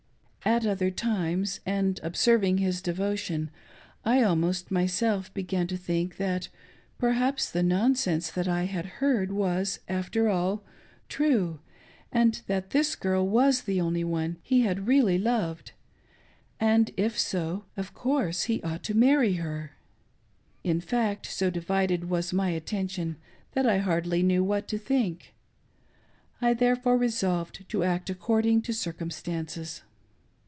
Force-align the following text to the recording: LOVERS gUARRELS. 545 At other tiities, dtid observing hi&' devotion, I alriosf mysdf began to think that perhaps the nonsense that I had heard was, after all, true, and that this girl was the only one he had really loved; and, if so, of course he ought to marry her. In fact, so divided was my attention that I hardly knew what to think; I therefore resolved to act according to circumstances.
LOVERS 0.43 0.63
gUARRELS. 0.63 0.79
545 1.61 1.69
At 1.69 1.77
other 1.77 1.93
tiities, 1.93 1.93
dtid 1.93 1.99
observing 2.03 2.57
hi&' 2.57 2.81
devotion, 2.81 3.51
I 4.03 4.17
alriosf 4.21 4.63
mysdf 4.69 5.31
began 5.35 5.67
to 5.67 5.77
think 5.77 6.17
that 6.17 6.49
perhaps 6.97 7.51
the 7.51 7.61
nonsense 7.61 8.31
that 8.31 8.47
I 8.47 8.63
had 8.63 8.87
heard 8.97 9.31
was, 9.31 9.81
after 9.87 10.29
all, 10.29 10.63
true, 11.07 11.59
and 12.11 12.41
that 12.47 12.71
this 12.71 12.95
girl 12.95 13.27
was 13.27 13.61
the 13.61 13.79
only 13.79 14.03
one 14.03 14.37
he 14.41 14.61
had 14.61 14.87
really 14.87 15.19
loved; 15.19 15.73
and, 16.59 16.89
if 16.97 17.19
so, 17.19 17.65
of 17.77 17.93
course 17.93 18.45
he 18.45 18.63
ought 18.63 18.81
to 18.85 18.97
marry 18.97 19.33
her. 19.33 19.73
In 20.63 20.81
fact, 20.81 21.27
so 21.27 21.51
divided 21.51 22.09
was 22.09 22.33
my 22.33 22.49
attention 22.49 23.17
that 23.51 23.67
I 23.67 23.77
hardly 23.77 24.23
knew 24.23 24.43
what 24.43 24.67
to 24.69 24.79
think; 24.79 25.35
I 26.41 26.55
therefore 26.55 26.97
resolved 26.97 27.69
to 27.69 27.83
act 27.83 28.09
according 28.09 28.63
to 28.63 28.73
circumstances. 28.73 29.83